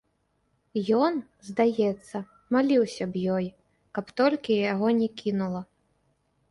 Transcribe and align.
Ён, 1.01 1.13
здаецца, 1.49 2.17
маліўся 2.57 3.03
б 3.13 3.27
ёй, 3.35 3.45
каб 4.01 4.05
толькі 4.25 4.59
яго 4.73 4.87
не 5.03 5.07
кінула. 5.23 5.61